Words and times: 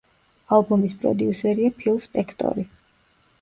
ალბომის 0.55 0.95
პროდიუსერია 1.03 1.75
ფილ 1.83 2.01
სპექტორი. 2.07 2.67